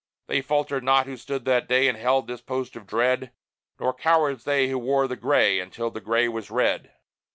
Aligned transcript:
They 0.25 0.41
faltered 0.41 0.83
not 0.83 1.05
who 1.05 1.15
stood 1.15 1.45
that 1.45 1.67
day 1.67 1.87
And 1.87 1.95
held 1.95 2.25
this 2.25 2.41
post 2.41 2.75
of 2.75 2.87
dread; 2.87 3.31
Nor 3.79 3.93
cowards 3.93 4.45
they 4.45 4.67
who 4.67 4.79
wore 4.79 5.07
the 5.07 5.15
gray 5.15 5.59
Until 5.59 5.91
the 5.91 6.01
gray 6.01 6.27
was 6.27 6.49
red. 6.49 6.91